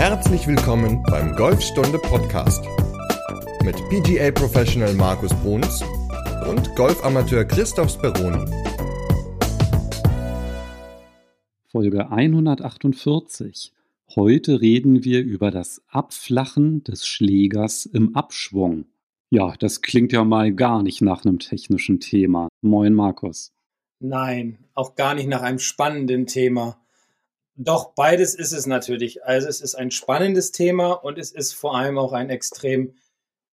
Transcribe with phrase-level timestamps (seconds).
[0.00, 2.64] Herzlich willkommen beim Golfstunde Podcast
[3.62, 5.84] mit PGA Professional Markus Bruns
[6.48, 8.50] und Golfamateur Christoph Speroni.
[11.70, 13.74] Folge 148.
[14.16, 18.86] Heute reden wir über das Abflachen des Schlägers im Abschwung.
[19.28, 22.48] Ja, das klingt ja mal gar nicht nach einem technischen Thema.
[22.62, 23.52] Moin, Markus.
[23.98, 26.79] Nein, auch gar nicht nach einem spannenden Thema.
[27.56, 29.24] Doch beides ist es natürlich.
[29.24, 32.94] Also es ist ein spannendes Thema und es ist vor allem auch ein extrem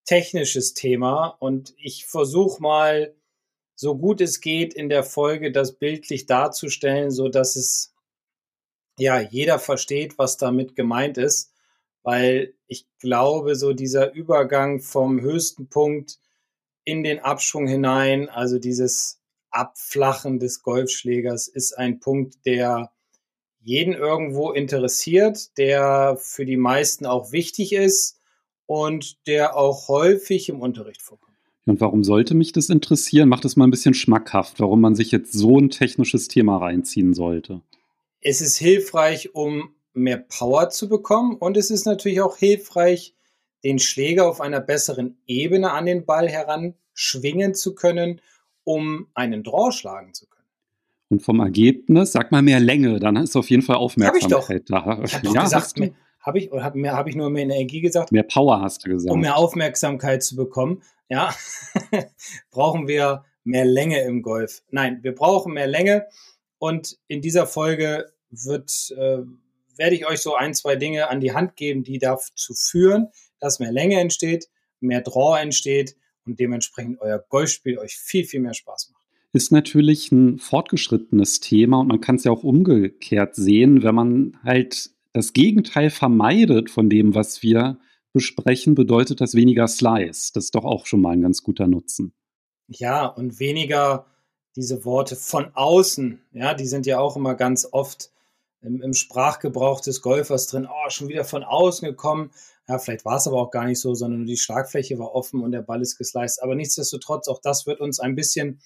[0.06, 1.36] technisches Thema.
[1.40, 3.14] Und ich versuche mal,
[3.76, 7.94] so gut es geht, in der Folge das bildlich darzustellen, so dass es
[8.98, 11.54] ja jeder versteht, was damit gemeint ist
[12.08, 16.22] weil ich glaube, so dieser Übergang vom höchsten Punkt
[16.86, 19.20] in den Abschwung hinein, also dieses
[19.50, 22.94] Abflachen des Golfschlägers, ist ein Punkt, der
[23.68, 28.18] jeden irgendwo interessiert, der für die meisten auch wichtig ist
[28.66, 31.36] und der auch häufig im Unterricht vorkommt.
[31.66, 33.28] Und warum sollte mich das interessieren?
[33.28, 37.14] Macht es mal ein bisschen schmackhaft, warum man sich jetzt so ein technisches Thema reinziehen
[37.14, 37.62] sollte.
[38.22, 43.16] Es ist hilfreich, um mehr Power zu bekommen und es ist natürlich auch hilfreich,
[43.66, 48.22] den Schläger auf einer besseren Ebene an den Ball heran schwingen zu können,
[48.64, 50.37] um einen Draw schlagen zu können.
[51.10, 55.02] Und vom Ergebnis, sag mal mehr Länge, dann ist auf jeden Fall Aufmerksamkeit da.
[55.04, 55.80] Ich habe ja, gesagt,
[56.20, 58.12] habe ich, habe hab ich nur mehr Energie gesagt?
[58.12, 59.14] Mehr Power hast du gesagt.
[59.14, 61.34] Um mehr Aufmerksamkeit zu bekommen, ja,
[62.52, 64.64] brauchen wir mehr Länge im Golf.
[64.70, 66.08] Nein, wir brauchen mehr Länge
[66.60, 69.20] und in dieser Folge wird, äh,
[69.78, 73.08] werde ich euch so ein, zwei Dinge an die Hand geben, die dazu führen,
[73.40, 74.50] dass mehr Länge entsteht,
[74.82, 75.96] mehr Draw entsteht
[76.26, 78.97] und dementsprechend euer Golfspiel euch viel, viel mehr Spaß macht.
[79.38, 84.40] Ist natürlich ein fortgeschrittenes Thema und man kann es ja auch umgekehrt sehen, wenn man
[84.44, 87.78] halt das Gegenteil vermeidet von dem, was wir
[88.14, 90.32] besprechen, bedeutet das weniger Slice.
[90.34, 92.16] Das ist doch auch schon mal ein ganz guter Nutzen.
[92.68, 94.08] Ja, und weniger
[94.56, 98.10] diese Worte von außen, ja, die sind ja auch immer ganz oft
[98.64, 102.32] im, im Sprachgebrauch des Golfers drin, oh, schon wieder von außen gekommen.
[102.68, 105.44] Ja, vielleicht war es aber auch gar nicht so, sondern nur die Schlagfläche war offen
[105.44, 106.42] und der Ball ist gesliced.
[106.42, 108.62] Aber nichtsdestotrotz, auch das wird uns ein bisschen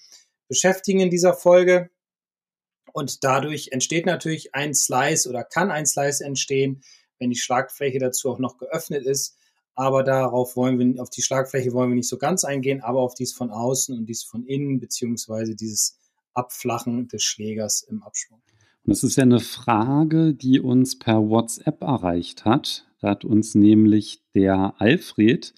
[0.48, 1.90] beschäftigen in dieser Folge.
[2.92, 6.82] Und dadurch entsteht natürlich ein Slice oder kann ein Slice entstehen,
[7.18, 9.36] wenn die Schlagfläche dazu auch noch geöffnet ist.
[9.74, 13.14] Aber darauf wollen wir, auf die Schlagfläche wollen wir nicht so ganz eingehen, aber auf
[13.14, 15.98] dies von außen und dies von innen, beziehungsweise dieses
[16.34, 18.42] Abflachen des Schlägers im Abschwung.
[18.84, 22.86] Und das ist ja eine Frage, die uns per WhatsApp erreicht hat.
[23.00, 25.54] Da hat uns nämlich der Alfred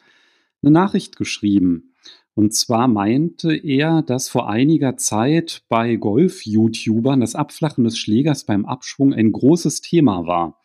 [0.62, 1.93] eine Nachricht geschrieben.
[2.34, 8.66] Und zwar meinte er, dass vor einiger Zeit bei Golf-YouTubern das Abflachen des Schlägers beim
[8.66, 10.60] Abschwung ein großes Thema war.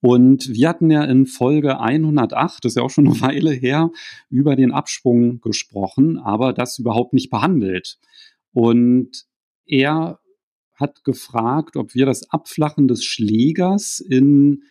[0.00, 3.90] Und wir hatten ja in Folge 108, das ist ja auch schon eine Weile her,
[4.28, 7.98] über den Abschwung gesprochen, aber das überhaupt nicht behandelt.
[8.52, 9.26] Und
[9.66, 10.18] er
[10.74, 14.62] hat gefragt, ob wir das Abflachen des Schlägers in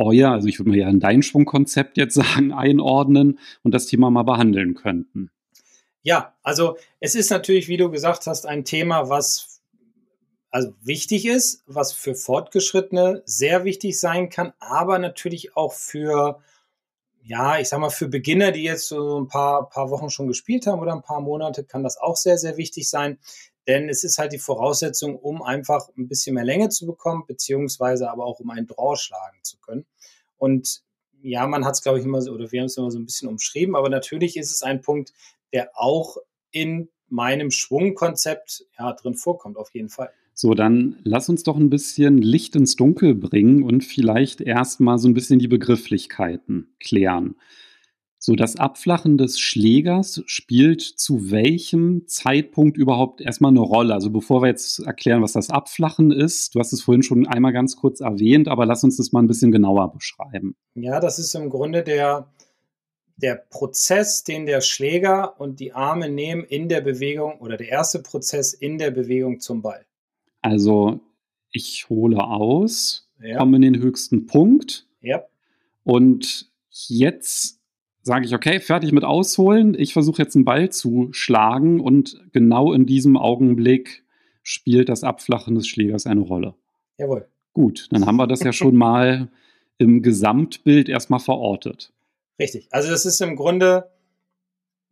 [0.00, 4.10] euer, also ich würde mal ja in dein Schwungkonzept jetzt sagen, einordnen und das Thema
[4.10, 5.30] mal behandeln könnten.
[6.02, 9.60] Ja, also es ist natürlich, wie du gesagt hast, ein Thema, was
[10.50, 16.40] also wichtig ist, was für Fortgeschrittene sehr wichtig sein kann, aber natürlich auch für,
[17.22, 20.66] ja, ich sag mal, für Beginner, die jetzt so ein paar, paar Wochen schon gespielt
[20.66, 23.18] haben oder ein paar Monate, kann das auch sehr, sehr wichtig sein.
[23.70, 28.10] Denn es ist halt die Voraussetzung, um einfach ein bisschen mehr Länge zu bekommen, beziehungsweise
[28.10, 29.86] aber auch um einen Draw schlagen zu können.
[30.38, 30.82] Und
[31.22, 33.04] ja, man hat es, glaube ich, immer so, oder wir haben es immer so ein
[33.04, 35.12] bisschen umschrieben, aber natürlich ist es ein Punkt,
[35.52, 36.16] der auch
[36.50, 40.10] in meinem Schwungkonzept ja, drin vorkommt, auf jeden Fall.
[40.34, 45.08] So, dann lass uns doch ein bisschen Licht ins Dunkel bringen und vielleicht erstmal so
[45.08, 47.36] ein bisschen die Begrifflichkeiten klären.
[48.22, 53.94] So, das Abflachen des Schlägers spielt zu welchem Zeitpunkt überhaupt erstmal eine Rolle?
[53.94, 57.54] Also bevor wir jetzt erklären, was das Abflachen ist, du hast es vorhin schon einmal
[57.54, 60.54] ganz kurz erwähnt, aber lass uns das mal ein bisschen genauer beschreiben.
[60.74, 62.30] Ja, das ist im Grunde der,
[63.16, 68.02] der Prozess, den der Schläger und die Arme nehmen in der Bewegung oder der erste
[68.02, 69.86] Prozess in der Bewegung zum Ball.
[70.42, 71.00] Also
[71.52, 73.38] ich hole aus, ja.
[73.38, 75.24] komme in den höchsten Punkt ja.
[75.84, 77.59] und jetzt
[78.02, 79.74] sage ich, okay, fertig mit Ausholen.
[79.78, 84.04] Ich versuche jetzt einen Ball zu schlagen und genau in diesem Augenblick
[84.42, 86.54] spielt das Abflachen des Schlägers eine Rolle.
[86.98, 87.28] Jawohl.
[87.52, 89.30] Gut, dann haben wir das ja schon mal
[89.78, 91.92] im Gesamtbild erstmal verortet.
[92.38, 92.68] Richtig.
[92.70, 93.90] Also das ist im Grunde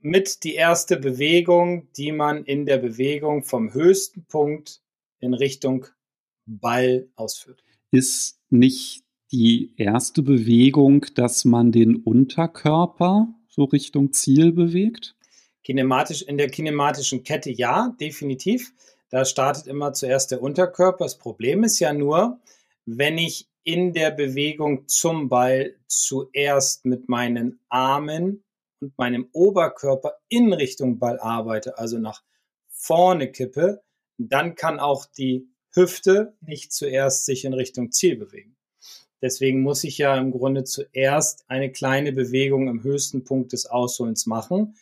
[0.00, 4.82] mit die erste Bewegung, die man in der Bewegung vom höchsten Punkt
[5.20, 5.86] in Richtung
[6.46, 7.62] Ball ausführt.
[7.90, 15.16] Ist nicht die erste Bewegung, dass man den Unterkörper so Richtung Ziel bewegt?
[15.64, 18.72] Kinematisch, in der kinematischen Kette ja, definitiv.
[19.10, 21.04] Da startet immer zuerst der Unterkörper.
[21.04, 22.40] Das Problem ist ja nur,
[22.86, 28.44] wenn ich in der Bewegung zum Ball zuerst mit meinen Armen
[28.80, 32.22] und meinem Oberkörper in Richtung Ball arbeite, also nach
[32.68, 33.82] vorne kippe,
[34.16, 38.57] dann kann auch die Hüfte nicht zuerst sich in Richtung Ziel bewegen.
[39.20, 44.26] Deswegen muss ich ja im Grunde zuerst eine kleine Bewegung im höchsten Punkt des Ausholens
[44.26, 44.76] machen,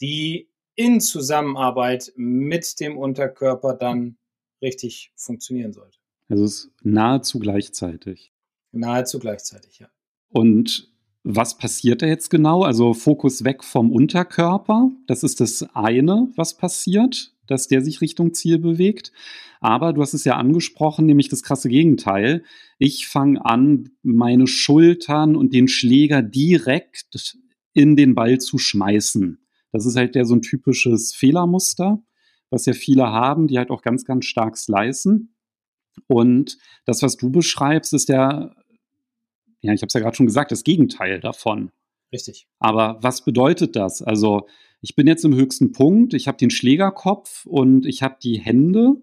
[0.00, 4.18] die in Zusammenarbeit mit dem Unterkörper dann
[4.60, 5.98] richtig funktionieren sollte.
[6.28, 8.32] Also es ist nahezu gleichzeitig.
[8.72, 9.88] Nahezu gleichzeitig, ja.
[10.28, 10.92] Und
[11.22, 12.62] was passiert da jetzt genau?
[12.62, 14.90] Also Fokus weg vom Unterkörper.
[15.06, 19.12] Das ist das eine, was passiert, dass der sich Richtung Ziel bewegt.
[19.60, 22.44] Aber du hast es ja angesprochen, nämlich das krasse Gegenteil.
[22.78, 27.36] Ich fange an, meine Schultern und den Schläger direkt
[27.72, 29.38] in den Ball zu schmeißen.
[29.72, 32.02] Das ist halt der so ein typisches Fehlermuster,
[32.50, 35.34] was ja viele haben, die halt auch ganz, ganz stark slicen.
[36.06, 38.54] Und das, was du beschreibst, ist der,
[39.60, 41.70] ja, ich habe es ja gerade schon gesagt, das Gegenteil davon.
[42.12, 42.46] Richtig.
[42.58, 44.00] Aber was bedeutet das?
[44.00, 44.46] Also
[44.80, 48.96] ich bin jetzt im höchsten Punkt, ich habe den Schlägerkopf und ich habe die Hände,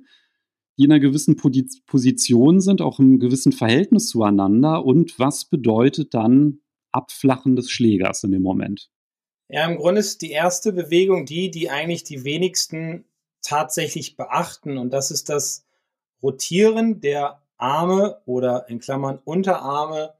[0.77, 4.83] die in einer gewissen Position sind, auch im gewissen Verhältnis zueinander.
[4.85, 6.61] Und was bedeutet dann
[6.91, 8.89] Abflachen des Schlägers in dem Moment?
[9.49, 13.05] Ja, im Grunde ist die erste Bewegung die, die eigentlich die wenigsten
[13.41, 14.77] tatsächlich beachten.
[14.77, 15.65] Und das ist das
[16.23, 20.13] Rotieren der Arme oder in Klammern Unterarme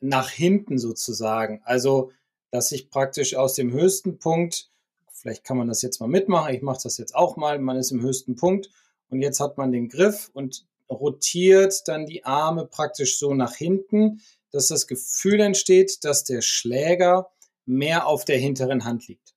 [0.00, 1.60] nach hinten sozusagen.
[1.64, 2.10] Also,
[2.50, 4.70] dass ich praktisch aus dem höchsten Punkt,
[5.12, 7.90] vielleicht kann man das jetzt mal mitmachen, ich mache das jetzt auch mal, man ist
[7.90, 8.70] im höchsten Punkt
[9.08, 14.20] und jetzt hat man den Griff und rotiert dann die Arme praktisch so nach hinten,
[14.50, 17.30] dass das Gefühl entsteht, dass der Schläger
[17.66, 19.34] mehr auf der hinteren Hand liegt.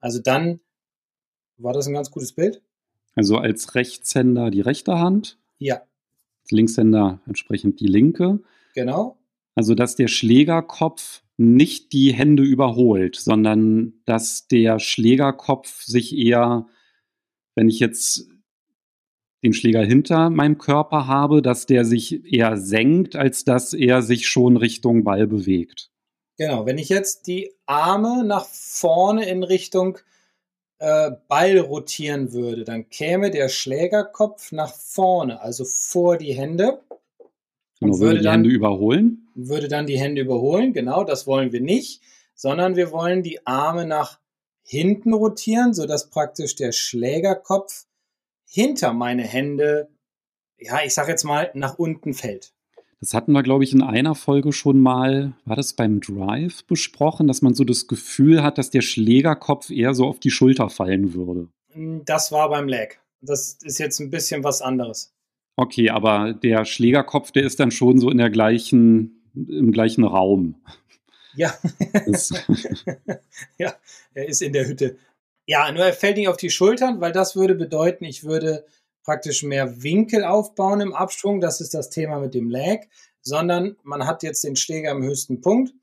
[0.00, 0.60] Also dann
[1.58, 2.62] war das ein ganz gutes Bild.
[3.14, 5.38] Also als Rechtshänder die rechte Hand.
[5.58, 5.82] Ja.
[6.42, 8.40] Als Linkshänder entsprechend die linke.
[8.74, 9.18] Genau.
[9.54, 16.66] Also dass der Schlägerkopf nicht die Hände überholt, sondern dass der Schlägerkopf sich eher,
[17.54, 18.28] wenn ich jetzt
[19.42, 24.28] den Schläger hinter meinem Körper habe, dass der sich eher senkt, als dass er sich
[24.28, 25.90] schon Richtung Ball bewegt.
[26.38, 29.98] Genau, wenn ich jetzt die Arme nach vorne in Richtung
[30.78, 36.80] äh, Ball rotieren würde, dann käme der Schlägerkopf nach vorne, also vor die Hände.
[37.80, 39.21] Und würde, die dann, Hände überholen?
[39.34, 42.02] Würde dann die Hände überholen, genau, das wollen wir nicht,
[42.34, 44.18] sondern wir wollen die Arme nach
[44.64, 47.86] hinten rotieren, sodass praktisch der Schlägerkopf
[48.48, 49.88] hinter meine Hände,
[50.58, 52.52] ja, ich sag jetzt mal, nach unten fällt.
[53.00, 57.26] Das hatten wir, glaube ich, in einer Folge schon mal, war das beim Drive besprochen,
[57.26, 61.12] dass man so das Gefühl hat, dass der Schlägerkopf eher so auf die Schulter fallen
[61.12, 61.48] würde.
[62.04, 62.94] Das war beim Lag.
[63.20, 65.12] Das ist jetzt ein bisschen was anderes.
[65.56, 70.56] Okay, aber der Schlägerkopf, der ist dann schon so in der gleichen, im gleichen Raum.
[71.34, 71.54] Ja.
[73.58, 73.74] ja,
[74.14, 74.98] er ist in der Hütte.
[75.46, 78.64] Ja, nur er fällt nicht auf die Schultern, weil das würde bedeuten, ich würde
[79.02, 81.40] praktisch mehr Winkel aufbauen im Abschwung.
[81.40, 82.80] Das ist das Thema mit dem Lag,
[83.20, 85.74] sondern man hat jetzt den Schläger im höchsten Punkt,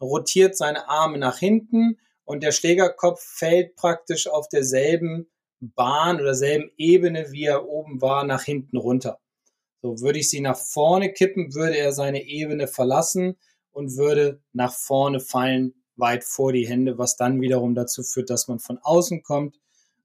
[0.00, 5.28] rotiert seine Arme nach hinten und der Schlägerkopf fällt praktisch auf derselben
[5.60, 9.18] Bahn oder selben Ebene, wie er oben war, nach hinten runter.
[9.82, 13.36] So würde ich sie nach vorne kippen, würde er seine Ebene verlassen
[13.70, 18.48] und würde nach vorne fallen, weit vor die Hände, was dann wiederum dazu führt, dass
[18.48, 19.58] man von außen kommt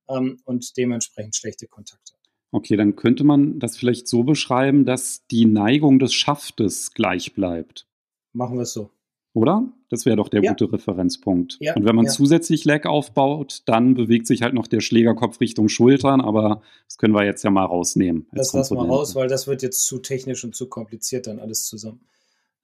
[0.10, 2.20] ähm, und dementsprechend schlechte Kontakte hat.
[2.52, 7.88] Okay, dann könnte man das vielleicht so beschreiben, dass die Neigung des Schaftes gleich bleibt.
[8.32, 8.92] Machen wir es so.
[9.34, 9.68] Oder?
[9.90, 10.52] Das wäre doch der ja.
[10.52, 11.58] gute Referenzpunkt.
[11.60, 12.12] Ja, und wenn man ja.
[12.12, 17.16] zusätzlich Leg aufbaut, dann bewegt sich halt noch der Schlägerkopf Richtung Schultern, aber das können
[17.16, 18.28] wir jetzt ja mal rausnehmen.
[18.32, 21.66] Das lassen wir raus, weil das wird jetzt zu technisch und zu kompliziert dann alles
[21.66, 22.02] zusammen.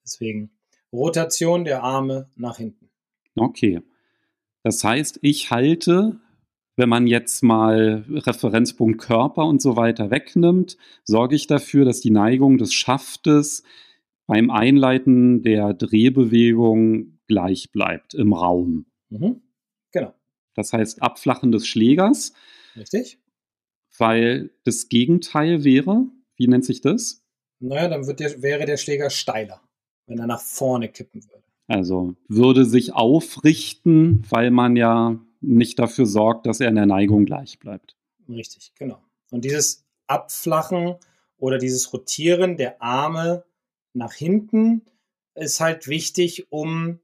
[0.04, 0.52] Deswegen
[0.94, 2.90] Rotation der Arme nach hinten.
[3.36, 3.82] Okay.
[4.64, 6.20] Das heißt, ich halte
[6.80, 12.10] wenn man jetzt mal Referenzpunkt Körper und so weiter wegnimmt, sorge ich dafür, dass die
[12.10, 13.64] Neigung des Schaftes
[14.30, 18.86] beim Einleiten der Drehbewegung gleich bleibt im Raum.
[19.10, 19.42] Mhm.
[19.92, 20.14] Genau.
[20.54, 22.34] Das heißt Abflachen des Schlägers.
[22.76, 23.18] Richtig.
[23.98, 26.06] Weil das Gegenteil wäre,
[26.36, 27.24] wie nennt sich das?
[27.60, 29.62] Naja, dann der, wäre der Schläger steiler,
[30.06, 31.44] wenn er nach vorne kippen würde.
[31.66, 37.26] Also würde sich aufrichten, weil man ja nicht dafür sorgt, dass er in der Neigung
[37.26, 37.98] gleich bleibt.
[38.30, 39.02] Richtig, genau.
[39.32, 40.98] Und dieses Abflachen
[41.40, 43.44] oder dieses Rotieren der Arme
[43.94, 44.84] nach hinten
[45.36, 47.00] ist halt wichtig, um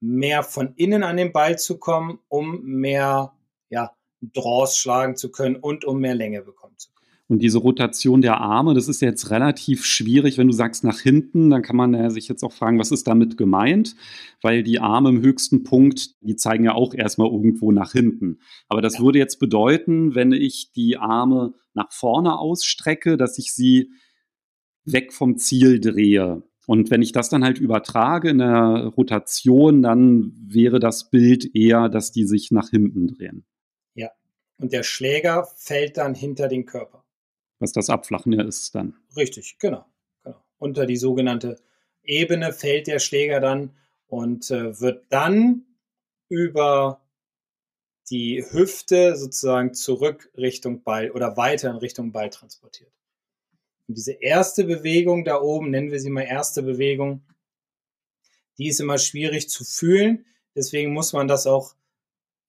[0.00, 3.32] mehr von innen an den Ball zu kommen, um mehr
[3.70, 6.92] ja, Draws schlagen zu können und um mehr Länge bekommen zu können.
[7.28, 11.48] Und diese Rotation der Arme, das ist jetzt relativ schwierig, wenn du sagst nach hinten,
[11.48, 13.96] dann kann man ja sich jetzt auch fragen, was ist damit gemeint?
[14.42, 18.40] Weil die Arme im höchsten Punkt, die zeigen ja auch erstmal irgendwo nach hinten.
[18.68, 19.04] Aber das ja.
[19.04, 23.92] würde jetzt bedeuten, wenn ich die Arme nach vorne ausstrecke, dass ich sie
[24.84, 26.42] weg vom Ziel drehe.
[26.66, 31.88] Und wenn ich das dann halt übertrage in der Rotation, dann wäre das Bild eher,
[31.88, 33.44] dass die sich nach hinten drehen.
[33.94, 34.10] Ja.
[34.58, 37.04] Und der Schläger fällt dann hinter den Körper.
[37.58, 38.94] Was das Abflachen ja ist dann.
[39.16, 39.84] Richtig, genau.
[40.22, 40.42] genau.
[40.58, 41.56] Unter die sogenannte
[42.02, 43.70] Ebene fällt der Schläger dann
[44.06, 45.64] und äh, wird dann
[46.28, 47.00] über
[48.10, 52.92] die Hüfte sozusagen zurück Richtung Ball oder weiter in Richtung Ball transportiert.
[53.88, 57.22] Und diese erste Bewegung da oben, nennen wir sie mal erste Bewegung,
[58.58, 60.26] die ist immer schwierig zu fühlen.
[60.54, 61.74] Deswegen muss man das auch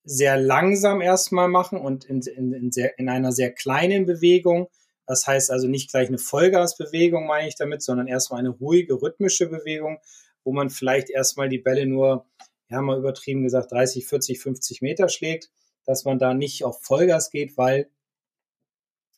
[0.04, 4.68] sehr langsam erstmal machen und in, in, in, sehr, in einer sehr kleinen Bewegung.
[5.06, 9.48] Das heißt also nicht gleich eine Vollgasbewegung, meine ich damit, sondern erstmal eine ruhige, rhythmische
[9.48, 9.98] Bewegung,
[10.44, 12.26] wo man vielleicht erstmal die Bälle nur,
[12.68, 15.50] ja, mal übertrieben gesagt, 30, 40, 50 Meter schlägt,
[15.84, 17.90] dass man da nicht auf Vollgas geht, weil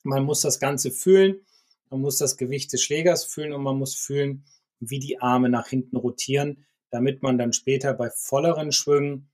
[0.03, 1.45] man muss das Ganze fühlen.
[1.91, 4.45] Man muss das Gewicht des Schlägers fühlen und man muss fühlen,
[4.81, 9.29] wie die Arme nach hinten rotieren, damit man dann später bei volleren Schwüngen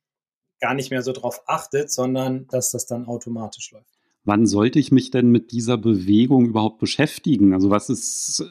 [0.60, 3.86] gar nicht mehr so drauf achtet, sondern dass das dann automatisch läuft.
[4.24, 7.54] Wann sollte ich mich denn mit dieser Bewegung überhaupt beschäftigen?
[7.54, 8.44] Also was ist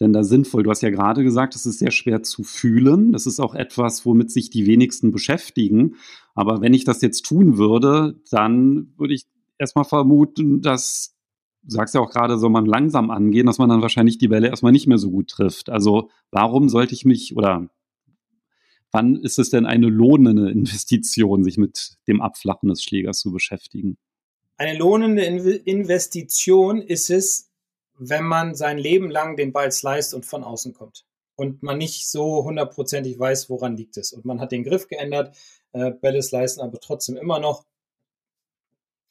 [0.00, 0.62] denn da sinnvoll?
[0.62, 3.12] Du hast ja gerade gesagt, es ist sehr schwer zu fühlen.
[3.12, 5.96] Das ist auch etwas, womit sich die wenigsten beschäftigen.
[6.34, 9.26] Aber wenn ich das jetzt tun würde, dann würde ich
[9.58, 11.11] erstmal vermuten, dass
[11.66, 14.72] sagst ja auch gerade, soll man langsam angehen, dass man dann wahrscheinlich die Bälle erstmal
[14.72, 15.70] nicht mehr so gut trifft.
[15.70, 17.68] Also warum sollte ich mich oder
[18.90, 23.96] wann ist es denn eine lohnende Investition, sich mit dem Abflachen des Schlägers zu beschäftigen?
[24.56, 27.50] Eine lohnende Investition ist es,
[27.98, 31.04] wenn man sein Leben lang den Ball sliced und von außen kommt
[31.36, 34.12] und man nicht so hundertprozentig weiß, woran liegt es.
[34.12, 35.36] Und man hat den Griff geändert,
[35.72, 37.64] äh, Bälle slicen aber trotzdem immer noch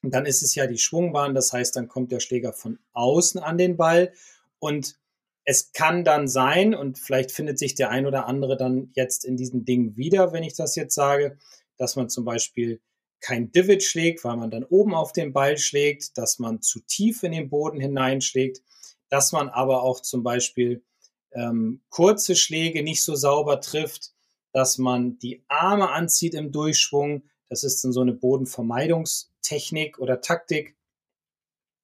[0.02, 3.42] und dann ist es ja die Schwungbahn, das heißt, dann kommt der Schläger von außen
[3.42, 4.14] an den Ball
[4.60, 4.98] und
[5.44, 9.38] es kann dann sein, und vielleicht findet sich der ein oder andere dann jetzt in
[9.38, 11.38] diesem Ding wieder, wenn ich das jetzt sage,
[11.78, 12.80] dass man zum Beispiel
[13.22, 17.24] kein Divot schlägt, weil man dann oben auf den Ball schlägt, dass man zu tief
[17.24, 18.62] in den Boden hineinschlägt,
[19.10, 20.84] dass man aber auch zum Beispiel
[21.32, 24.12] ähm, kurze Schläge nicht so sauber trifft,
[24.54, 27.24] dass man die Arme anzieht im Durchschwung.
[27.52, 30.78] Das ist dann so eine Bodenvermeidungs- Technik oder Taktik,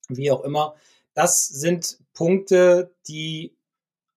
[0.07, 0.75] wie auch immer.
[1.13, 3.57] Das sind Punkte, die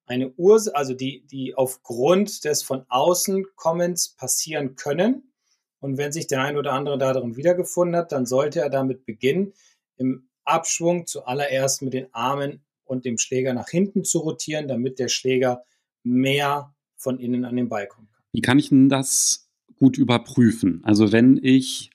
[0.07, 5.33] eine Ursache, also die, die aufgrund des von außen Kommens passieren können.
[5.81, 9.53] Und wenn sich der ein oder andere darin wiedergefunden hat, dann sollte er damit beginnen,
[9.97, 15.09] im Abschwung zuallererst mit den Armen und dem Schläger nach hinten zu rotieren, damit der
[15.09, 15.65] Schläger
[16.05, 18.09] mehr von innen an den Ball kann.
[18.33, 19.50] Wie kann ich denn das
[19.81, 20.81] gut überprüfen?
[20.85, 21.91] Also wenn ich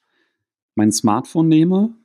[0.75, 1.95] mein Smartphone nehme,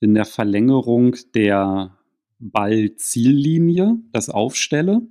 [0.00, 1.96] in der Verlängerung der
[2.38, 5.02] Ballziellinie das aufstelle,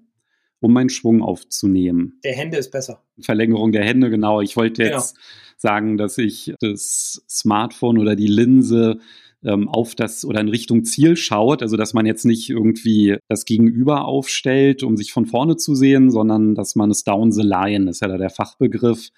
[0.59, 2.19] um meinen Schwung aufzunehmen.
[2.23, 3.03] Der Hände ist besser.
[3.19, 4.41] Verlängerung der Hände, genau.
[4.41, 4.97] Ich wollte genau.
[4.97, 5.25] jetzt genau.
[5.57, 8.99] sagen, dass ich das Smartphone oder die Linse
[9.43, 13.45] ähm, auf das oder in Richtung Ziel schaut, also dass man jetzt nicht irgendwie das
[13.45, 17.89] Gegenüber aufstellt, um sich von vorne zu sehen, sondern dass man es down the line,
[17.89, 19.09] ist ja da der Fachbegriff,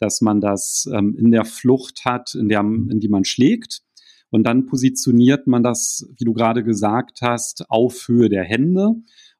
[0.00, 3.82] dass man das ähm, in der Flucht hat, in, der, in die man schlägt.
[4.30, 8.94] Und dann positioniert man das, wie du gerade gesagt hast, auf Höhe der Hände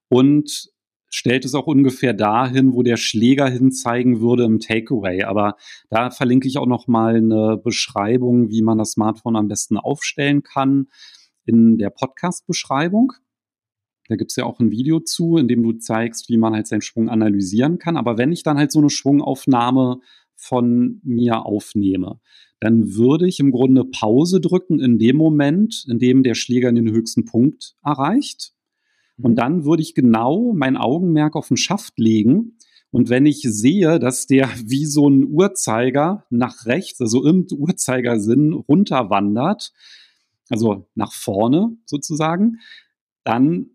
[0.09, 0.71] und
[1.11, 5.25] stellt es auch ungefähr dahin, wo der Schläger hinzeigen würde im Takeaway.
[5.25, 5.57] Aber
[5.89, 10.43] da verlinke ich auch noch mal eine Beschreibung, wie man das Smartphone am besten aufstellen
[10.43, 10.89] kann
[11.45, 13.13] in der Podcast-Beschreibung.
[14.09, 16.83] Da gibt's ja auch ein Video zu, in dem du zeigst, wie man halt seinen
[16.83, 17.97] Schwung analysieren kann.
[17.97, 20.01] Aber wenn ich dann halt so eine Schwungaufnahme
[20.41, 22.19] von mir aufnehme,
[22.61, 26.91] dann würde ich im Grunde Pause drücken in dem Moment, in dem der Schläger den
[26.91, 28.53] höchsten Punkt erreicht.
[29.19, 29.37] Und mhm.
[29.37, 32.57] dann würde ich genau mein Augenmerk auf den Schaft legen.
[32.91, 38.53] Und wenn ich sehe, dass der wie so ein Uhrzeiger nach rechts, also im Uhrzeigersinn
[38.53, 39.73] runterwandert,
[40.49, 42.59] also nach vorne sozusagen,
[43.25, 43.71] dann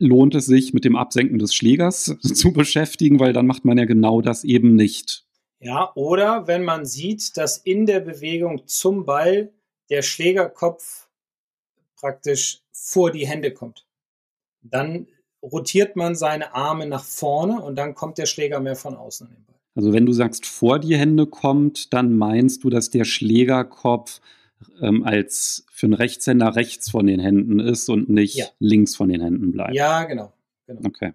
[0.00, 3.84] lohnt es sich, mit dem Absenken des Schlägers zu beschäftigen, weil dann macht man ja
[3.84, 5.26] genau das eben nicht.
[5.60, 9.52] Ja, oder wenn man sieht, dass in der Bewegung zum Ball
[9.90, 11.08] der Schlägerkopf
[11.96, 13.86] praktisch vor die Hände kommt.
[14.62, 15.06] Dann
[15.42, 19.34] rotiert man seine Arme nach vorne und dann kommt der Schläger mehr von außen an
[19.34, 19.56] den Ball.
[19.74, 24.20] Also wenn du sagst, vor die Hände kommt, dann meinst du, dass der Schlägerkopf
[24.80, 28.46] ähm, als für einen Rechtshänder rechts von den Händen ist und nicht ja.
[28.58, 29.74] links von den Händen bleibt.
[29.74, 30.32] Ja, genau.
[30.66, 30.80] genau.
[30.86, 31.12] Okay.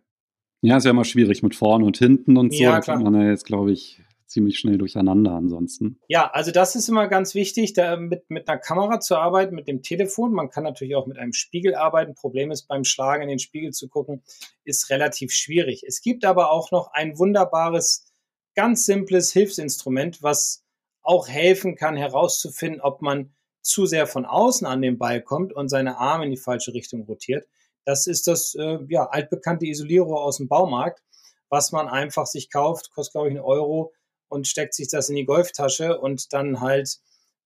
[0.62, 2.64] Ja, ist ja immer schwierig mit vorne und hinten und so.
[2.64, 6.00] Ja, da kommt man ja jetzt, glaube ich, ziemlich schnell durcheinander ansonsten.
[6.08, 9.68] Ja, also das ist immer ganz wichtig, da mit, mit einer Kamera zu arbeiten, mit
[9.68, 10.34] dem Telefon.
[10.34, 12.16] Man kann natürlich auch mit einem Spiegel arbeiten.
[12.16, 14.24] Problem ist, beim Schlagen in den Spiegel zu gucken,
[14.64, 15.84] ist relativ schwierig.
[15.88, 18.12] Es gibt aber auch noch ein wunderbares,
[18.56, 20.64] ganz simples Hilfsinstrument, was
[21.02, 25.70] auch helfen kann, herauszufinden, ob man zu sehr von außen an den Ball kommt und
[25.70, 27.48] seine Arme in die falsche Richtung rotiert.
[27.84, 31.04] Das ist das äh, ja, altbekannte Isolierrohr aus dem Baumarkt,
[31.50, 33.94] was man einfach sich kauft, kostet glaube ich einen Euro
[34.36, 37.00] und steckt sich das in die Golftasche und dann halt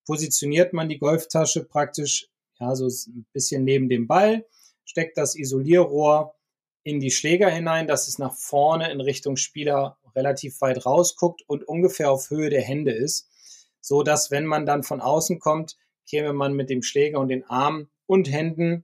[0.06, 2.28] positioniert man die Golftasche praktisch
[2.60, 4.46] ja so ein bisschen neben dem Ball,
[4.84, 6.34] steckt das Isolierrohr
[6.84, 11.64] in die Schläger hinein, dass es nach vorne in Richtung Spieler relativ weit rausguckt und
[11.68, 13.30] ungefähr auf Höhe der Hände ist,
[13.82, 15.78] so dass wenn man dann von außen kommt,
[16.10, 18.84] käme man mit dem Schläger und den Armen und Händen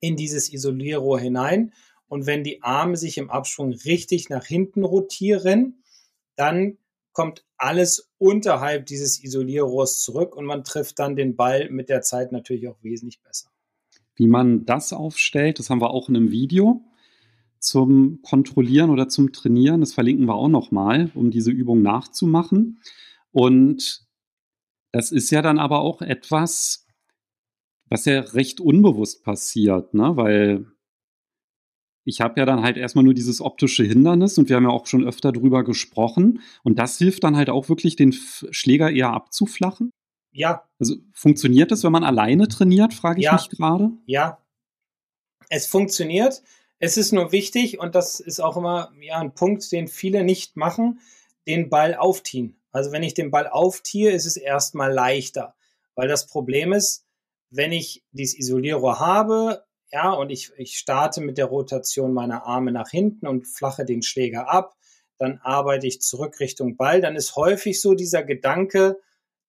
[0.00, 1.72] in dieses Isolierrohr hinein.
[2.08, 5.81] Und wenn die Arme sich im Abschwung richtig nach hinten rotieren,
[6.36, 6.78] dann
[7.12, 12.32] kommt alles unterhalb dieses Isolierrohrs zurück und man trifft dann den Ball mit der Zeit
[12.32, 13.50] natürlich auch wesentlich besser.
[14.14, 16.84] Wie man das aufstellt, das haben wir auch in einem Video
[17.58, 19.80] zum Kontrollieren oder zum Trainieren.
[19.80, 22.80] Das verlinken wir auch nochmal, um diese Übung nachzumachen.
[23.30, 24.06] Und
[24.90, 26.86] das ist ja dann aber auch etwas,
[27.88, 30.16] was ja recht unbewusst passiert, ne?
[30.16, 30.66] weil
[32.04, 34.86] ich habe ja dann halt erstmal nur dieses optische Hindernis und wir haben ja auch
[34.86, 36.40] schon öfter drüber gesprochen.
[36.62, 39.90] Und das hilft dann halt auch wirklich, den Schläger eher abzuflachen.
[40.32, 40.64] Ja.
[40.78, 43.34] Also funktioniert das, wenn man alleine trainiert, frage ich ja.
[43.34, 43.90] mich gerade.
[44.06, 44.38] Ja.
[45.48, 46.42] Es funktioniert.
[46.78, 50.56] Es ist nur wichtig, und das ist auch immer ja, ein Punkt, den viele nicht
[50.56, 50.98] machen,
[51.46, 52.56] den Ball aufziehen.
[52.72, 55.54] Also wenn ich den Ball aufziehe, ist es erstmal leichter.
[55.94, 57.04] Weil das Problem ist,
[57.50, 62.72] wenn ich dieses Isolierrohr habe, ja, und ich, ich starte mit der Rotation meiner Arme
[62.72, 64.74] nach hinten und flache den Schläger ab,
[65.18, 68.98] dann arbeite ich zurück Richtung Ball, dann ist häufig so dieser Gedanke,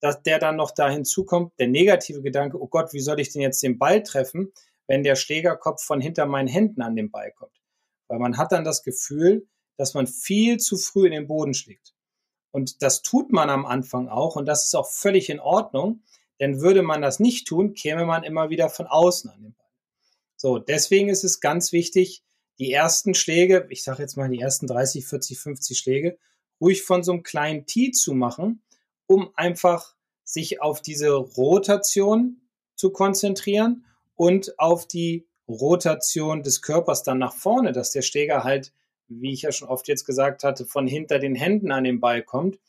[0.02, 3.42] dass der dann noch da hinzukommt, der negative Gedanke, oh Gott, wie soll ich denn
[3.42, 4.52] jetzt den Ball treffen,
[4.86, 7.62] wenn der Schlägerkopf von hinter meinen Händen an den Ball kommt?
[8.10, 11.94] Weil man hat dann das Gefühl, dass man viel zu früh in den Boden schlägt.
[12.52, 16.04] Und das tut man am Anfang auch und das ist auch völlig in Ordnung,
[16.42, 19.63] denn würde man das nicht tun, käme man immer wieder von außen an den Ball.
[20.44, 22.22] So, deswegen ist es ganz wichtig,
[22.60, 26.18] die ersten Schläge, ich sage jetzt mal die ersten 30, 40, 50 Schläge,
[26.60, 28.62] ruhig von so einem kleinen Tee zu machen,
[29.08, 32.42] um einfach sich auf diese Rotation
[32.76, 38.74] zu konzentrieren und auf die Rotation des Körpers dann nach vorne, dass der Schläger halt,
[39.08, 42.22] wie ich ja schon oft jetzt gesagt hatte, von hinter den Händen an den Ball
[42.22, 42.60] kommt.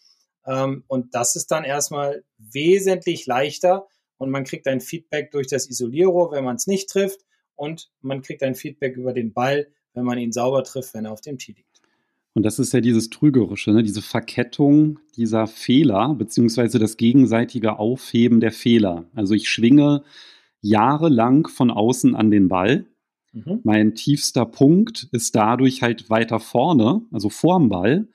[0.46, 5.68] Ähm, und das ist dann erstmal wesentlich leichter und man kriegt ein Feedback durch das
[5.68, 7.24] Isolierrohr, wenn man es nicht trifft
[7.56, 11.12] und man kriegt ein Feedback über den Ball, wenn man ihn sauber trifft, wenn er
[11.12, 11.74] auf dem Tee liegt.
[12.34, 13.84] Und das ist ja dieses Trügerische, ne?
[13.84, 19.08] diese Verkettung dieser Fehler, beziehungsweise das gegenseitige Aufheben der Fehler.
[19.14, 20.02] Also ich schwinge
[20.60, 22.86] jahrelang von außen an den Ball.
[23.32, 23.60] Mhm.
[23.62, 28.08] Mein tiefster Punkt ist dadurch halt weiter vorne, also vorm Ball.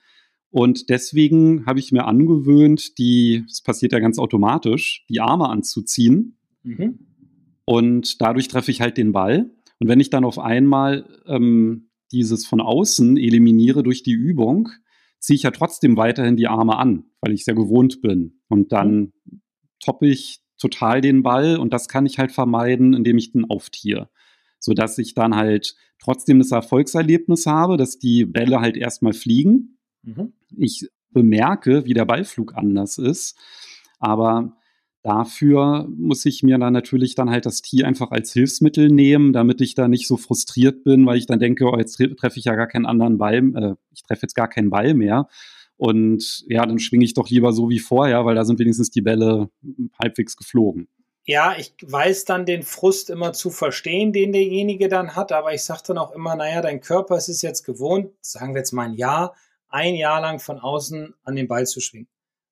[0.50, 6.36] Und deswegen habe ich mir angewöhnt, die, es passiert ja ganz automatisch, die Arme anzuziehen.
[6.62, 7.06] Mhm.
[7.70, 9.48] Und dadurch treffe ich halt den Ball.
[9.78, 14.70] Und wenn ich dann auf einmal ähm, dieses von außen eliminiere durch die Übung,
[15.20, 18.40] ziehe ich ja trotzdem weiterhin die Arme an, weil ich ja gewohnt bin.
[18.48, 19.12] Und dann
[19.78, 24.10] toppe ich total den Ball und das kann ich halt vermeiden, indem ich den auftiere.
[24.58, 29.78] Sodass ich dann halt trotzdem das Erfolgserlebnis habe, dass die Bälle halt erstmal fliegen.
[30.02, 30.32] Mhm.
[30.56, 33.38] Ich bemerke, wie der Ballflug anders ist.
[34.00, 34.56] Aber
[35.02, 39.62] Dafür muss ich mir dann natürlich dann halt das Tee einfach als Hilfsmittel nehmen, damit
[39.62, 42.54] ich da nicht so frustriert bin, weil ich dann denke, oh, jetzt treffe ich ja
[42.54, 45.26] gar keinen anderen Ball, äh, ich treffe jetzt gar keinen Ball mehr.
[45.76, 49.00] Und ja, dann schwinge ich doch lieber so wie vorher, weil da sind wenigstens die
[49.00, 49.48] Bälle
[49.98, 50.88] halbwegs geflogen.
[51.24, 55.62] Ja, ich weiß dann den Frust immer zu verstehen, den derjenige dann hat, aber ich
[55.62, 58.88] sage dann auch immer, naja, dein Körper ist es jetzt gewohnt, sagen wir jetzt mal
[58.88, 59.34] ein Jahr,
[59.68, 62.08] ein Jahr lang von außen an den Ball zu schwingen.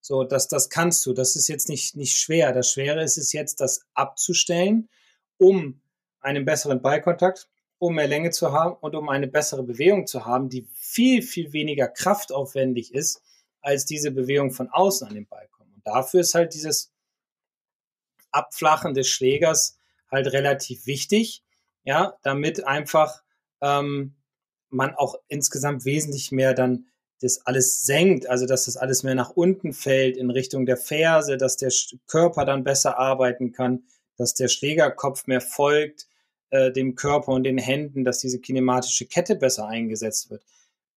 [0.09, 1.13] So, das, das kannst du.
[1.13, 2.55] Das ist jetzt nicht, nicht schwer.
[2.55, 4.89] Das Schwere ist es jetzt, das abzustellen,
[5.37, 5.83] um
[6.21, 10.49] einen besseren Ballkontakt, um mehr Länge zu haben und um eine bessere Bewegung zu haben,
[10.49, 13.21] die viel, viel weniger kraftaufwendig ist,
[13.61, 15.75] als diese Bewegung von außen an den Ball kommt.
[15.75, 16.91] Und dafür ist halt dieses
[18.31, 19.79] Abflachen des Schlägers
[20.11, 21.45] halt relativ wichtig,
[21.85, 23.23] ja, damit einfach
[23.61, 24.15] ähm,
[24.71, 26.87] man auch insgesamt wesentlich mehr dann
[27.21, 31.37] das alles senkt, also dass das alles mehr nach unten fällt in Richtung der Ferse,
[31.37, 31.73] dass der
[32.07, 33.85] Körper dann besser arbeiten kann,
[34.17, 36.07] dass der Schlägerkopf mehr folgt
[36.51, 40.43] äh, dem Körper und den Händen, dass diese kinematische Kette besser eingesetzt wird.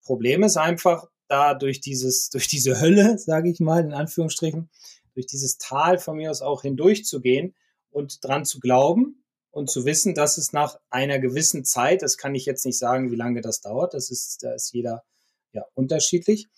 [0.02, 4.70] Problem ist einfach, da durch dieses, durch diese Hölle, sage ich mal, in Anführungsstrichen,
[5.14, 7.54] durch dieses Tal von mir aus auch hindurchzugehen
[7.90, 12.34] und dran zu glauben und zu wissen, dass es nach einer gewissen Zeit, das kann
[12.34, 15.04] ich jetzt nicht sagen, wie lange das dauert, das ist, da ist jeder
[15.52, 16.48] ja unterschiedlich,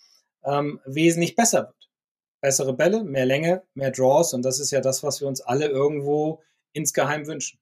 [0.44, 1.90] ähm, wesentlich besser wird.
[2.40, 5.66] Bessere Bälle, mehr Länge, mehr Draws und das ist ja das, was wir uns alle
[5.66, 7.58] irgendwo insgeheim wünschen.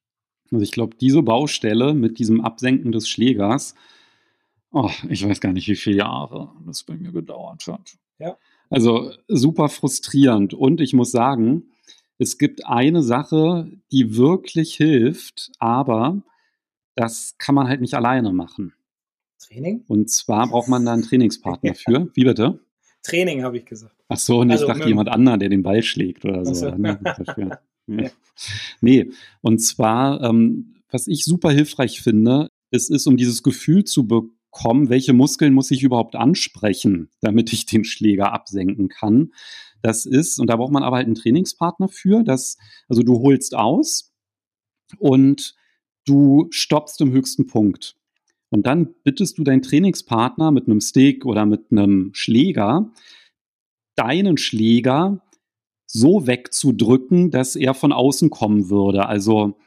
[0.50, 3.74] Also ich glaube, diese Baustelle mit diesem Absenken des Schlägers,
[4.72, 7.96] oh, ich weiß gar nicht, wie viele Jahre das bei mir gedauert hat.
[8.18, 8.36] Ja.
[8.70, 10.54] Also super frustrierend.
[10.54, 11.72] Und ich muss sagen,
[12.18, 16.22] es gibt eine Sache, die wirklich hilft, aber
[16.94, 18.74] das kann man halt nicht alleine machen.
[19.42, 19.84] Training?
[19.88, 22.10] Und zwar braucht man da einen Trainingspartner für.
[22.14, 22.60] Wie bitte?
[23.02, 23.96] Training, habe ich gesagt.
[24.08, 26.54] Ach so, nicht also, dachte jemand anderen, der den Ball schlägt oder so.
[26.54, 26.70] so.
[26.70, 26.98] Ne?
[27.86, 28.10] ja.
[28.80, 29.10] Nee,
[29.42, 34.38] und zwar, ähm, was ich super hilfreich finde, es ist, um dieses Gefühl zu bekommen,
[34.52, 39.32] kommen, welche Muskeln muss ich überhaupt ansprechen, damit ich den Schläger absenken kann.
[39.80, 43.56] Das ist, und da braucht man aber halt einen Trainingspartner für, dass, also du holst
[43.56, 44.12] aus
[44.98, 45.56] und
[46.06, 47.96] du stoppst im höchsten Punkt.
[48.52, 52.92] Und dann bittest du deinen Trainingspartner mit einem Stick oder mit einem Schläger,
[53.96, 55.22] deinen Schläger
[55.86, 59.06] so wegzudrücken, dass er von außen kommen würde.
[59.06, 59.58] Also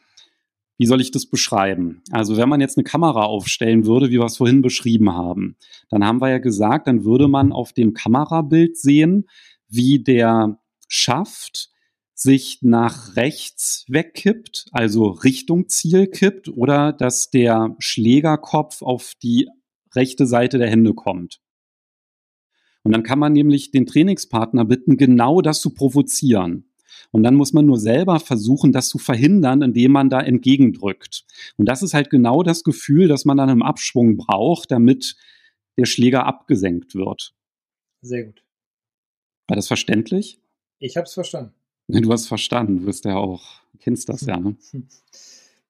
[0.78, 2.04] wie soll ich das beschreiben?
[2.12, 5.56] Also wenn man jetzt eine Kamera aufstellen würde, wie wir es vorhin beschrieben haben,
[5.90, 9.28] dann haben wir ja gesagt, dann würde man auf dem Kamerabild sehen,
[9.68, 11.72] wie der Schaft
[12.16, 19.50] sich nach rechts wegkippt, also Richtung Ziel kippt, oder dass der Schlägerkopf auf die
[19.94, 21.42] rechte Seite der Hände kommt.
[22.84, 26.70] Und dann kann man nämlich den Trainingspartner bitten, genau das zu provozieren.
[27.12, 31.26] Und dann muss man nur selber versuchen, das zu verhindern, indem man da entgegendrückt.
[31.58, 35.16] Und das ist halt genau das Gefühl, das man dann im Abschwung braucht, damit
[35.78, 37.34] der Schläger abgesenkt wird.
[38.02, 38.44] Sehr gut.
[39.48, 40.40] War das verständlich?
[40.80, 41.54] Ich habe es verstanden.
[41.88, 44.56] Du hast verstanden, du wirst ja auch, kennst das ja, ne?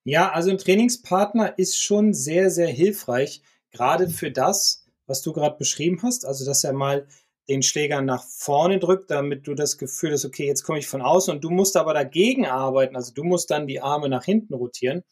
[0.07, 5.57] Ja, also ein Trainingspartner ist schon sehr, sehr hilfreich, gerade für das, was du gerade
[5.57, 6.27] beschrieben hast.
[6.27, 7.07] Also, dass er mal
[7.49, 11.01] den Schläger nach vorne drückt, damit du das Gefühl hast, okay, jetzt komme ich von
[11.01, 12.95] außen und du musst aber dagegen arbeiten.
[12.95, 15.03] Also du musst dann die Arme nach hinten rotieren.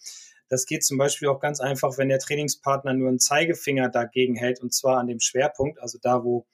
[0.50, 4.62] Das geht zum Beispiel auch ganz einfach, wenn der Trainingspartner nur einen Zeigefinger dagegen hält
[4.62, 6.46] und zwar an dem Schwerpunkt, also da, wo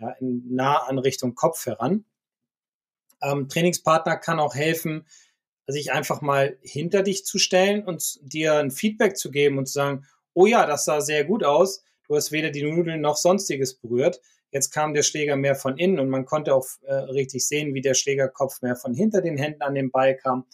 [0.00, 2.04] ja, nah an Richtung Kopf heran.
[3.24, 5.06] Ähm, Trainingspartner kann auch helfen,
[5.66, 9.72] sich einfach mal hinter dich zu stellen und dir ein Feedback zu geben und zu
[9.72, 11.82] sagen, oh ja, das sah sehr gut aus.
[12.06, 14.20] Du hast weder die Nudeln noch sonstiges berührt.
[14.50, 17.80] Jetzt kam der Schläger mehr von innen und man konnte auch äh, richtig sehen, wie
[17.80, 20.46] der Schlägerkopf mehr von hinter den Händen an den Ball kam.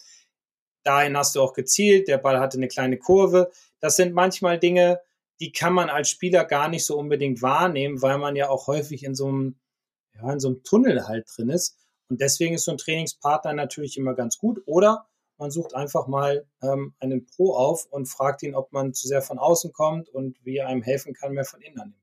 [0.83, 2.07] Dahin hast du auch gezielt.
[2.07, 3.51] Der Ball hatte eine kleine Kurve.
[3.79, 5.01] Das sind manchmal Dinge,
[5.39, 9.03] die kann man als Spieler gar nicht so unbedingt wahrnehmen, weil man ja auch häufig
[9.03, 9.59] in so einem,
[10.15, 11.77] ja, in so einem Tunnel halt drin ist.
[12.11, 14.61] Und deswegen ist so ein Trainingspartner natürlich immer ganz gut.
[14.67, 15.07] Oder
[15.39, 19.23] man sucht einfach mal ähm, einen Pro auf und fragt ihn, ob man zu sehr
[19.23, 22.01] von außen kommt und wie er einem helfen kann, mehr von innen an den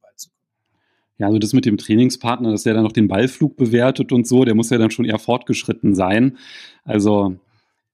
[1.19, 4.45] ja, also das mit dem Trainingspartner, dass der dann noch den Ballflug bewertet und so,
[4.45, 6.39] der muss ja dann schon eher fortgeschritten sein.
[6.85, 7.35] Also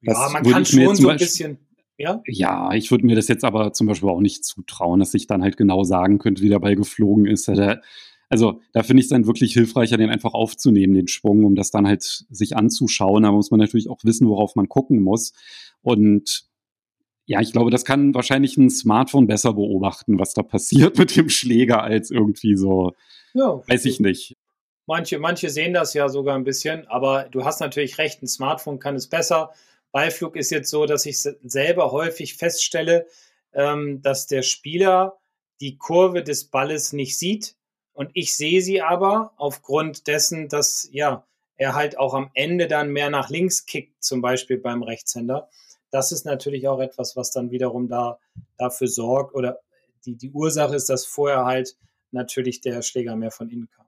[0.03, 1.59] das ja, man kann schon so ein bisschen.
[1.97, 2.21] Ja?
[2.27, 5.43] ja, ich würde mir das jetzt aber zum Beispiel auch nicht zutrauen, dass ich dann
[5.43, 7.49] halt genau sagen könnte, wie der Ball geflogen ist.
[8.29, 11.71] Also da finde ich es dann wirklich hilfreicher, den einfach aufzunehmen, den Schwung, um das
[11.71, 13.23] dann halt sich anzuschauen.
[13.23, 15.33] Da muss man natürlich auch wissen, worauf man gucken muss.
[15.83, 16.47] Und
[17.27, 21.29] ja, ich glaube, das kann wahrscheinlich ein Smartphone besser beobachten, was da passiert mit dem
[21.29, 22.93] Schläger, als irgendwie so,
[23.33, 24.37] ja, weiß ich nicht.
[24.87, 28.79] Manche, manche sehen das ja sogar ein bisschen, aber du hast natürlich recht, ein Smartphone
[28.79, 29.53] kann es besser.
[29.93, 33.07] Beiflug ist jetzt so, dass ich selber häufig feststelle,
[33.55, 35.17] ähm, dass der Spieler
[35.61, 37.57] die Kurve des Balles nicht sieht
[37.95, 41.27] und ich sehe sie aber aufgrund dessen, dass ja
[41.57, 45.49] er halt auch am Ende dann mehr nach links kickt, zum Beispiel beim Rechtshänder
[45.95, 48.19] das ist natürlich auch etwas, was dann wiederum da
[48.59, 49.61] dafür sorgt oder
[50.05, 51.77] die, die Ursache ist, dass vorher halt
[52.11, 53.87] natürlich der Schläger mehr von innen kam.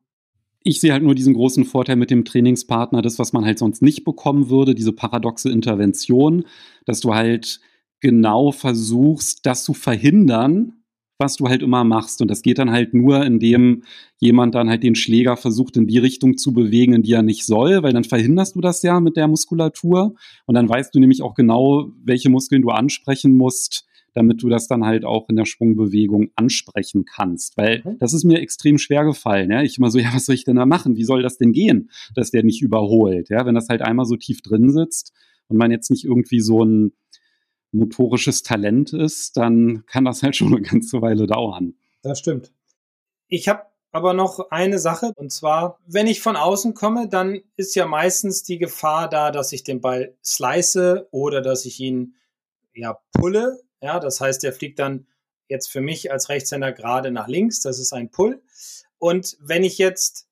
[0.62, 3.82] Ich sehe halt nur diesen großen Vorteil mit dem Trainingspartner, das, was man halt sonst
[3.82, 6.46] nicht bekommen würde, diese paradoxe Intervention,
[6.84, 7.60] dass du halt
[7.98, 10.84] genau versuchst, das zu verhindern,
[11.18, 12.20] was du halt immer machst.
[12.20, 13.82] Und das geht dann halt nur, indem
[14.18, 17.46] jemand dann halt den Schläger versucht, in die Richtung zu bewegen, in die er nicht
[17.46, 20.14] soll, weil dann verhinderst du das ja mit der Muskulatur.
[20.46, 24.66] Und dann weißt du nämlich auch genau, welche Muskeln du ansprechen musst, damit du das
[24.66, 27.56] dann halt auch in der Schwungbewegung ansprechen kannst.
[27.58, 29.50] Weil das ist mir extrem schwer gefallen.
[29.50, 29.62] Ja?
[29.62, 30.96] Ich immer so, ja, was soll ich denn da machen?
[30.96, 33.28] Wie soll das denn gehen, dass der nicht überholt?
[33.28, 35.12] Ja, wenn das halt einmal so tief drin sitzt
[35.48, 36.92] und man jetzt nicht irgendwie so ein
[37.72, 41.74] motorisches Talent ist, dann kann das halt schon eine ganze Weile dauern.
[42.02, 42.52] Das stimmt.
[43.28, 47.74] Ich habe aber noch eine Sache, und zwar, wenn ich von außen komme, dann ist
[47.74, 52.14] ja meistens die Gefahr da, dass ich den Ball slice oder dass ich ihn
[52.74, 53.60] ja pulle.
[53.80, 55.06] Ja, das heißt, der fliegt dann
[55.48, 57.60] jetzt für mich als Rechtshänder gerade nach links.
[57.60, 58.42] Das ist ein Pull.
[58.98, 60.26] Und wenn ich jetzt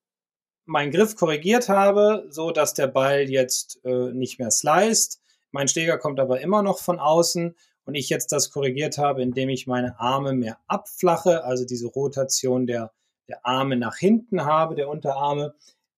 [0.67, 5.21] meinen Griff korrigiert habe, so dass der Ball jetzt äh, nicht mehr sliced,
[5.55, 9.49] mein Schläger kommt aber immer noch von außen und ich jetzt das korrigiert habe, indem
[9.49, 12.93] ich meine Arme mehr abflache, also diese Rotation der
[13.29, 15.55] der Arme nach hinten habe, der Unterarme,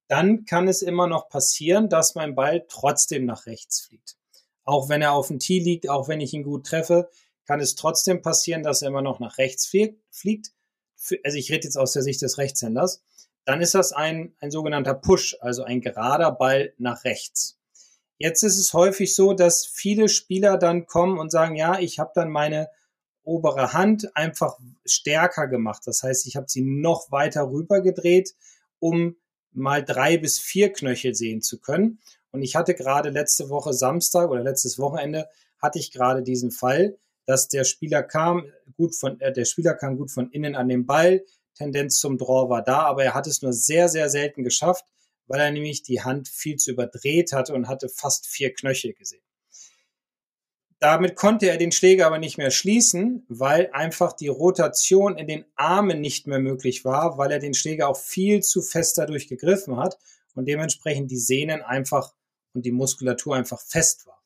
[0.09, 4.16] dann kann es immer noch passieren, dass mein Ball trotzdem nach rechts fliegt.
[4.64, 7.09] Auch wenn er auf dem Tee liegt, auch wenn ich ihn gut treffe,
[7.45, 10.53] kann es trotzdem passieren, dass er immer noch nach rechts fliegt.
[11.25, 13.03] Also ich rede jetzt aus der Sicht des Rechtshänders.
[13.45, 17.56] Dann ist das ein, ein sogenannter Push, also ein gerader Ball nach rechts.
[18.18, 22.12] Jetzt ist es häufig so, dass viele Spieler dann kommen und sagen, ja, ich habe
[22.14, 22.68] dann meine
[23.22, 25.83] obere Hand einfach stärker gemacht.
[25.85, 28.35] Das heißt, ich habe sie noch weiter rüber gedreht,
[28.79, 29.16] um
[29.52, 31.98] mal drei bis vier Knöchel sehen zu können.
[32.31, 35.29] Und ich hatte gerade letzte Woche Samstag oder letztes Wochenende
[35.61, 38.44] hatte ich gerade diesen Fall, dass der Spieler kam
[38.76, 41.24] gut von äh, der Spieler kam gut von innen an den Ball,
[41.55, 44.85] Tendenz zum Draw war da, aber er hat es nur sehr sehr selten geschafft,
[45.27, 49.23] weil er nämlich die Hand viel zu überdreht hatte und hatte fast vier Knöchel gesehen.
[50.79, 55.47] Damit konnte er den Schläger aber nicht mehr schließen, weil einfach die Rotation in den
[55.55, 59.79] Armen nicht mehr möglich war, weil er den Schläger auch viel zu fest dadurch gegriffen
[59.79, 59.99] hat
[60.35, 62.12] und dementsprechend die Sehnen einfach
[62.53, 64.23] und die Muskulatur einfach fest war.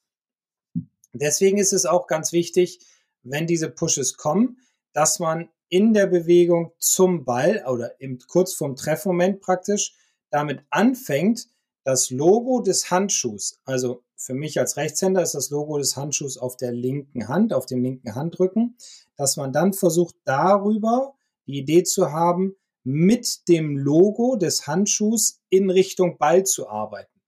[1.13, 2.81] Deswegen ist es auch ganz wichtig,
[3.23, 4.59] wenn diese Pushes kommen,
[4.93, 9.95] dass man in der Bewegung zum Ball oder im, kurz vorm Treffmoment praktisch
[10.31, 11.49] damit anfängt,
[11.85, 16.59] das Logo des Handschuhs, also für mich als Rechtshänder ist das Logo des Handschuhs auf
[16.59, 18.77] der linken Hand, auf dem linken Handrücken,
[19.17, 21.15] dass man dann versucht, darüber
[21.47, 27.21] die Idee zu haben, mit dem Logo des Handschuhs in Richtung Ball zu arbeiten.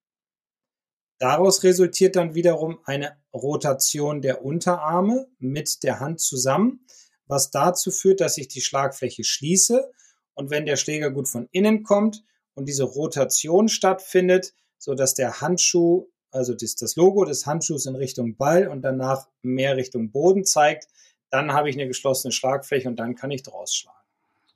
[1.19, 6.85] Daraus resultiert dann wiederum eine Rotation der Unterarme mit der Hand zusammen,
[7.27, 9.91] was dazu führt, dass ich die Schlagfläche schließe
[10.35, 12.23] und wenn der Schläger gut von innen kommt
[12.55, 17.95] und diese Rotation stattfindet, so dass der Handschuh also das, das Logo des Handschuhs in
[17.95, 20.88] Richtung Ball und danach mehr Richtung Boden zeigt,
[21.31, 23.99] dann habe ich eine geschlossene Schlagfläche und dann kann ich draus schlagen.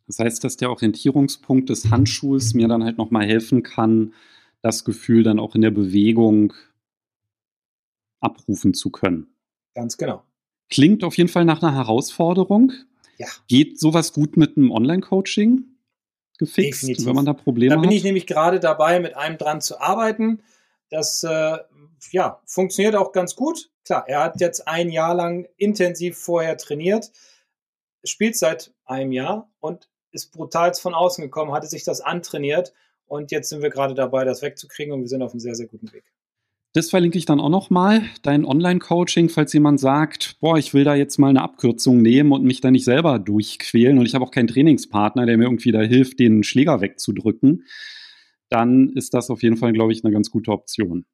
[0.07, 4.15] Das heißt, dass der Orientierungspunkt des Handschuhs mir dann halt nochmal helfen kann,
[4.63, 6.55] das Gefühl dann auch in der Bewegung
[8.21, 9.29] abrufen zu können.
[9.75, 10.23] Ganz genau.
[10.71, 12.73] Klingt auf jeden Fall nach einer Herausforderung.
[13.19, 13.27] Ja.
[13.49, 15.76] Geht sowas gut mit einem Online-Coaching
[16.39, 17.07] gefixt, Definitiv.
[17.07, 17.79] wenn man da Probleme hat?
[17.79, 17.97] Da bin hat?
[17.97, 20.43] ich nämlich gerade dabei, mit einem dran zu arbeiten.
[20.91, 21.59] Das äh,
[22.13, 23.71] ja, funktioniert auch ganz gut.
[23.85, 27.11] Klar, er hat jetzt ein Jahr lang intensiv vorher trainiert,
[28.05, 32.73] spielt seit einem Jahr und ist brutal von außen gekommen, hatte sich das antrainiert
[33.07, 35.67] und jetzt sind wir gerade dabei, das wegzukriegen und wir sind auf einem sehr, sehr
[35.67, 36.05] guten Weg.
[36.77, 40.95] Das verlinke ich dann auch nochmal, dein Online-Coaching, falls jemand sagt, boah, ich will da
[40.95, 44.31] jetzt mal eine Abkürzung nehmen und mich da nicht selber durchquälen und ich habe auch
[44.31, 47.65] keinen Trainingspartner, der mir irgendwie da hilft, den Schläger wegzudrücken
[48.49, 51.05] dann ist das auf jeden Fall, glaube ich, eine ganz gute Option.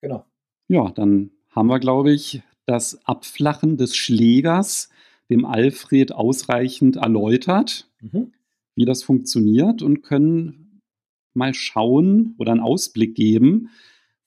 [0.00, 0.24] Genau.
[0.68, 4.90] Ja, dann haben wir, glaube ich, das Abflachen des Schlägers
[5.30, 8.32] dem Alfred ausreichend erläutert, mhm.
[8.74, 10.80] wie das funktioniert und können
[11.34, 13.70] mal schauen oder einen Ausblick geben,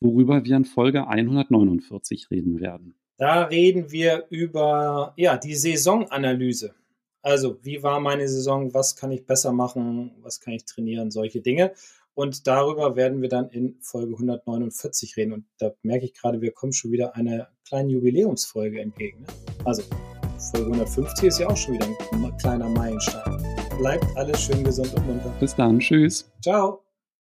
[0.01, 2.95] worüber wir in Folge 149 reden werden.
[3.17, 6.73] Da reden wir über ja, die Saisonanalyse.
[7.21, 8.73] Also, wie war meine Saison?
[8.73, 10.11] Was kann ich besser machen?
[10.21, 11.11] Was kann ich trainieren?
[11.11, 11.73] Solche Dinge.
[12.13, 15.33] Und darüber werden wir dann in Folge 149 reden.
[15.33, 19.21] Und da merke ich gerade, wir kommen schon wieder einer kleinen Jubiläumsfolge entgegen.
[19.21, 19.27] Ne?
[19.65, 19.83] Also
[20.51, 23.37] Folge 150 ist ja auch schon wieder ein kleiner Meilenstein.
[23.77, 25.33] Bleibt alles schön gesund und munter.
[25.39, 25.79] Bis dann.
[25.79, 26.29] Tschüss.
[26.41, 26.83] Ciao.